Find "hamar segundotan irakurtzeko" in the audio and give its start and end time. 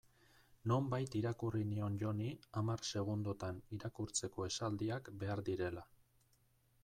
2.61-4.49